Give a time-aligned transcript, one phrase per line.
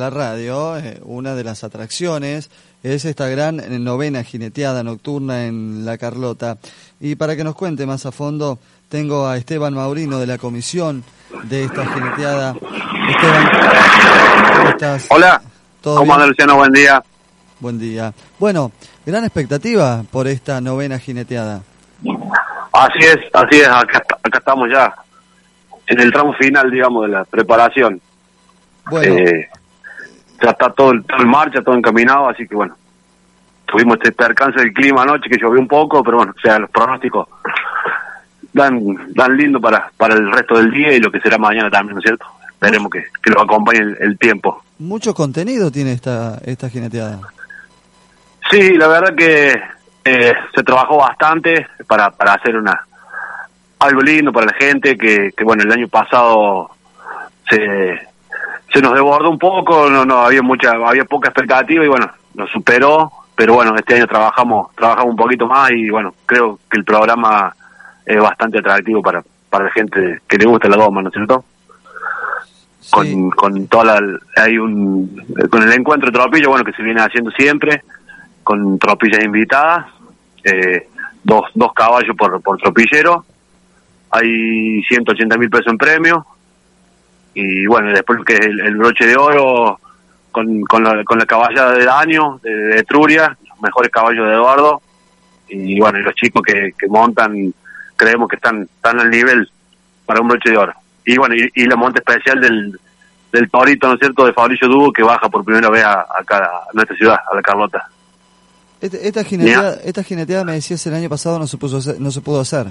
[0.00, 2.50] La radio, eh, una de las atracciones,
[2.82, 6.56] es esta gran eh, novena jineteada nocturna en La Carlota.
[7.00, 8.58] Y para que nos cuente más a fondo,
[8.88, 11.04] tengo a Esteban Maurino de la comisión
[11.44, 12.56] de esta jineteada.
[13.10, 13.50] Esteban,
[14.56, 15.06] ¿cómo estás?
[15.10, 15.42] Hola,
[15.82, 16.56] ¿cómo anda Luciano?
[16.56, 17.02] Buen día.
[17.60, 18.14] Buen día.
[18.38, 18.72] Bueno,
[19.04, 21.62] gran expectativa por esta novena jineteada.
[22.72, 24.94] Así es, así es, acá, acá estamos ya
[25.86, 28.00] en el tramo final, digamos, de la preparación.
[28.86, 29.14] Bueno.
[29.14, 29.50] Eh,
[30.42, 32.76] ya está todo, todo en marcha, todo encaminado, así que bueno,
[33.66, 36.70] tuvimos este percance del clima anoche que llovió un poco, pero bueno, o sea, los
[36.70, 37.28] pronósticos
[38.52, 38.80] dan,
[39.14, 42.00] dan lindo para, para el resto del día y lo que será mañana también, ¿no
[42.00, 42.26] es cierto?
[42.50, 44.62] Esperemos que, que lo acompañe el, tiempo.
[44.78, 47.20] Mucho contenido tiene esta, esta jineteada.
[48.50, 49.58] Sí, la verdad que
[50.04, 52.86] eh, se trabajó bastante para, para hacer una
[53.78, 56.70] algo lindo para la gente, que, que bueno, el año pasado
[57.48, 58.09] se
[58.72, 62.50] se nos desbordó un poco, no, no, había mucha, había poca expectativa y bueno, nos
[62.50, 66.84] superó, pero bueno, este año trabajamos, trabajamos un poquito más y bueno, creo que el
[66.84, 67.54] programa
[68.06, 71.44] es bastante atractivo para, para la gente que le gusta la goma, ¿no es cierto?
[72.90, 77.00] Con, con toda la, hay un, con el encuentro de tropillo, bueno, que se viene
[77.00, 77.82] haciendo siempre,
[78.42, 79.86] con tropillas invitadas,
[80.44, 80.88] eh,
[81.22, 83.24] dos, dos caballos por, por tropillero,
[84.10, 86.26] hay 180 mil pesos en premio,
[87.34, 89.78] y bueno, después que el, el broche de oro
[90.30, 94.82] con, con, la, con la caballada de año de, Etruria, los mejores caballos de Eduardo,
[95.48, 97.52] y bueno, y los chicos que, que montan,
[97.96, 99.48] creemos que están, están al nivel
[100.06, 100.72] para un broche de oro.
[101.04, 102.78] Y bueno, y, la monta especial del,
[103.32, 106.38] del Torito, ¿no es cierto?, de Fabricio Dubo, que baja por primera vez a, acá
[106.38, 107.88] a nuestra ciudad, a la Carlota.
[108.80, 112.20] Este, esta, jineteada, esta jineteada me decías el año pasado no se, puso, no se
[112.20, 112.68] pudo hacer.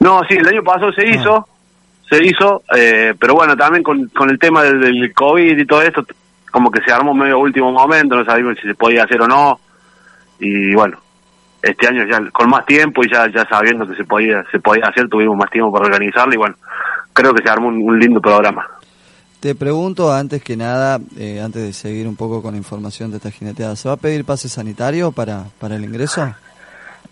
[0.00, 1.10] No, sí, el año pasado se ah.
[1.10, 1.48] hizo,
[2.08, 6.04] se hizo, eh, pero bueno, también con, con el tema del, COVID y todo esto,
[6.50, 9.58] como que se armó medio último momento, no sabíamos si se podía hacer o no,
[10.38, 10.98] y bueno,
[11.62, 14.84] este año ya con más tiempo y ya, ya sabiendo que se podía, se podía
[14.86, 16.56] hacer, tuvimos más tiempo para organizarlo y bueno,
[17.12, 18.66] creo que se armó un, lindo programa.
[19.40, 23.18] Te pregunto antes que nada, eh, antes de seguir un poco con la información de
[23.18, 26.34] esta jineteada, ¿se va a pedir pase sanitario para, para el ingreso?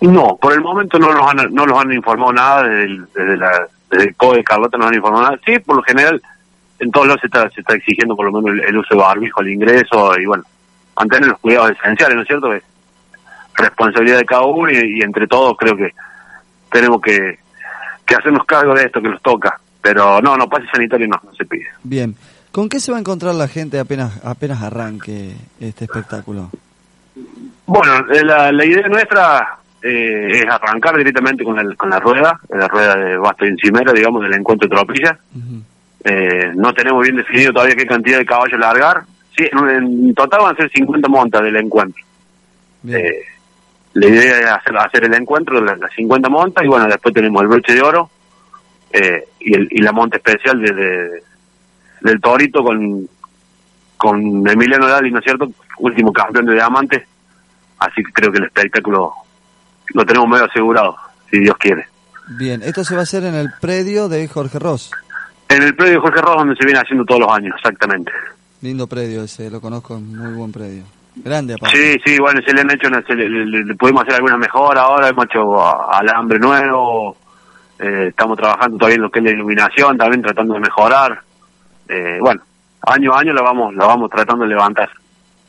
[0.00, 3.68] No, por el momento no nos han, no nos han informado nada desde, desde la
[3.90, 5.40] desde el COE Carlota no han informado nada.
[5.44, 6.22] Sí, por lo general,
[6.78, 9.40] en todos lados se está, se está exigiendo por lo menos el, uso de barbijo,
[9.40, 10.44] el ingreso y bueno,
[10.96, 12.52] mantener los cuidados esenciales, ¿no es cierto?
[12.52, 12.62] Es
[13.54, 15.92] responsabilidad de cada uno y, entre todos creo que
[16.70, 17.38] tenemos que,
[18.06, 19.58] que hacernos cargo de esto que nos toca.
[19.80, 21.66] Pero no, no, pase sanitario no, no se pide.
[21.82, 22.14] Bien.
[22.52, 26.50] ¿Con qué se va a encontrar la gente apenas apenas arranque este espectáculo?
[27.66, 32.40] Bueno, eh, la, la idea nuestra eh, es arrancar directamente con, el, con la rueda,
[32.48, 35.18] la rueda de basto encimera, digamos, del encuentro de tropilla.
[36.04, 39.02] eh, no tenemos bien definido todavía qué cantidad de caballos largar.
[39.36, 42.02] Sí, en, total van a ser 50 montas del encuentro.
[42.88, 43.22] Eh,
[43.94, 47.42] la idea es hacer, hacer el encuentro de las, 50 montas y bueno, después tenemos
[47.42, 48.10] el broche de oro
[48.92, 51.22] eh, y, el, y la monta especial de,
[52.00, 53.08] del Torito con,
[53.96, 55.50] con Emiliano Dali, ¿no es cierto?
[55.78, 57.06] Último campeón de diamante.
[57.78, 59.12] Así que creo que el espectáculo
[59.94, 60.96] lo tenemos medio asegurado,
[61.30, 61.86] si Dios quiere.
[62.28, 64.90] Bien, esto se va a hacer en el predio de Jorge Ross.
[65.48, 68.12] En el predio de Jorge Ross, donde se viene haciendo todos los años, exactamente.
[68.60, 70.84] Lindo predio ese, lo conozco, muy buen predio.
[71.16, 71.76] Grande aparte.
[71.76, 75.92] Sí, sí, bueno, se le han hecho, le, pudimos hacer alguna mejora ahora, hemos hecho
[75.92, 77.16] alambre nuevo,
[77.78, 81.20] eh, estamos trabajando todavía en lo que es la iluminación, también tratando de mejorar.
[81.88, 82.42] Eh, bueno,
[82.82, 84.90] año a año la vamos, la vamos tratando de levantar.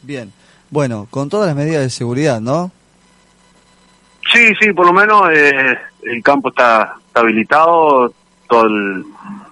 [0.02, 0.32] Bien,
[0.70, 2.72] bueno, con todas las medidas de seguridad, ¿no?
[4.31, 8.13] Sí, sí, por lo menos eh, el campo está, habilitado,
[8.47, 9.03] todo, el,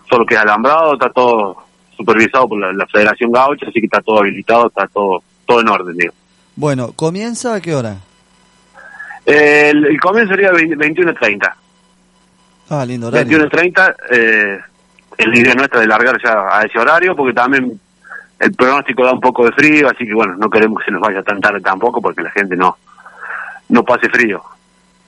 [0.07, 1.57] todo lo que es alambrado, está todo
[1.95, 5.97] supervisado por la, Federación Gaucha, así que está todo habilitado, está todo todo en orden,
[5.97, 6.13] digo.
[6.55, 7.97] Bueno, ¿comienza a qué hora?
[9.25, 11.53] el, comienzo sería 21.30.
[12.69, 13.39] Ah, lindo horario.
[13.39, 14.59] 21.30, eh,
[15.17, 17.79] el idea nuestra de largar ya a ese horario, porque también
[18.39, 21.01] el pronóstico da un poco de frío, así que bueno, no queremos que se nos
[21.01, 22.77] vaya tan tarde tampoco, porque la gente no
[23.69, 24.41] no pase frío.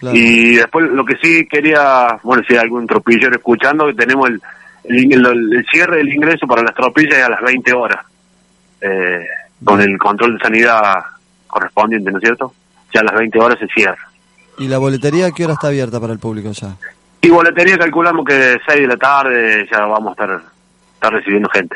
[0.01, 4.41] Y después lo que sí quería, bueno, si hay algún tropillero escuchando, que tenemos el,
[4.85, 8.05] el, cierre del ingreso para las tropillas a las 20 horas,
[8.81, 9.27] eh,
[9.63, 11.03] con el control de sanidad
[11.47, 12.53] correspondiente, ¿no es cierto?
[12.93, 14.09] Ya a las 20 horas se cierra.
[14.57, 16.75] ¿Y la boletería a qué hora está abierta para el público ya?
[17.21, 20.41] Y boletería calculamos que de 6 de la tarde ya vamos a estar,
[20.93, 21.75] estar recibiendo gente.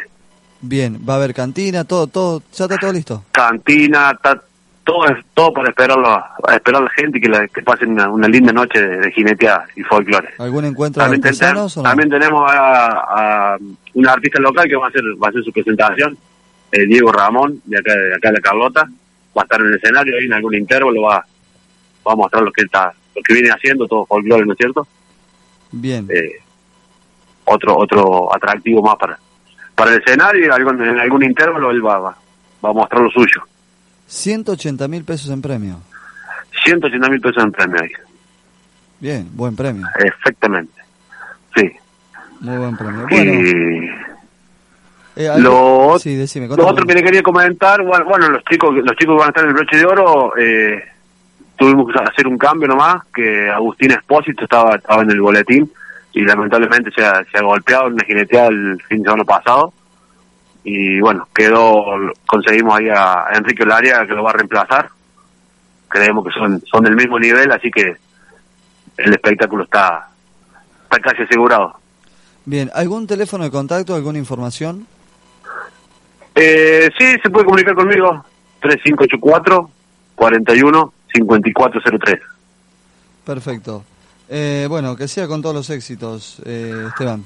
[0.62, 3.26] Bien, va a haber cantina, todo, todo, ya está todo listo.
[3.34, 4.42] Cantina, está
[4.84, 8.28] todo es todo para esperarlo a esperar a la gente que, la, que pasen una,
[8.28, 10.30] linda noche de, de, jineteada y folclore.
[10.40, 13.58] ¿Algún encuentro también, también tenemos a,
[13.94, 16.18] un artista local que va a hacer va a hacer su presentación
[16.72, 18.90] eh, Diego Ramón, de acá, de acá de la Carlota,
[19.38, 21.26] va a estar en el escenario ahí en algún intervalo, va,
[22.08, 24.88] va a mostrar lo que está, lo que viene haciendo, todo folclore, ¿no es cierto?
[25.72, 26.08] Bien.
[26.10, 26.40] Eh,
[27.46, 29.20] otro otro atractivo más para
[29.76, 32.18] para el escenario y algún, en algún intervalo él va, va,
[32.64, 33.44] va a mostrar lo suyo.
[34.08, 35.80] 180 mil pesos en premio.
[36.64, 37.90] 180 mil pesos en premio ahí.
[39.00, 39.86] Bien, buen premio.
[40.00, 40.82] Exactamente.
[41.56, 41.72] Sí.
[42.40, 43.08] Muy buen premio.
[43.10, 43.34] Bueno,
[45.16, 48.74] Y eh, lo, sí, decime, lo otro que le quería comentar, bueno, bueno, los chicos
[48.74, 50.84] los chicos que van a estar en el broche de oro, eh,
[51.56, 55.72] tuvimos que hacer un cambio nomás, que Agustín Espósito estaba, estaba en el boletín
[56.14, 59.74] y lamentablemente se ha, se ha golpeado en una jineteada el fin de semana pasado
[60.64, 61.86] y bueno, quedó,
[62.26, 64.90] conseguimos ahí a Enrique Olaria que lo va a reemplazar,
[65.88, 67.96] creemos que son, son del mismo nivel, así que
[68.98, 70.08] el espectáculo está,
[70.84, 71.76] está casi asegurado.
[72.46, 74.88] Bien, ¿algún teléfono de contacto, alguna información?
[76.36, 78.26] Eh, sí, se puede comunicar conmigo.
[78.60, 79.70] 3584
[80.16, 82.20] 41 5403.
[83.26, 83.84] Perfecto.
[84.30, 87.26] Eh, bueno, que sea con todos los éxitos, eh, Esteban.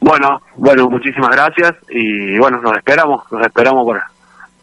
[0.00, 4.02] Bueno, bueno, muchísimas gracias y bueno, nos esperamos, nos esperamos por,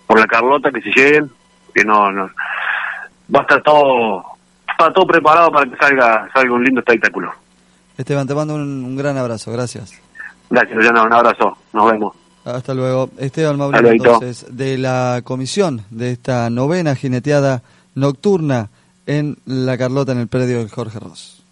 [0.08, 1.32] por la Carlota que se lleguen,
[1.74, 2.30] que no, no
[3.34, 4.24] va a estar todo
[4.70, 7.32] está todo preparado para que salga salga un lindo espectáculo.
[7.98, 9.94] Esteban, te mando un, un gran abrazo, gracias.
[10.50, 12.16] Gracias, Luciano, un abrazo, nos vemos.
[12.46, 13.10] Hasta luego.
[13.18, 17.62] Esteban Mauricio, entonces, de la comisión de esta novena jineteada
[17.96, 18.70] nocturna
[19.06, 21.43] en La Carlota, en el predio del Jorge Ross.